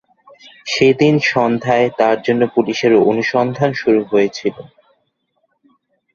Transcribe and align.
সেদিন 0.65 1.15
সন্ধ্যায় 1.31 1.87
তার 1.99 2.17
জন্য 2.21 2.41
পুলিশের 2.55 2.93
অনুসন্ধান 3.03 3.69
শুরু 3.73 4.01
হয়েছিল। 4.11 4.55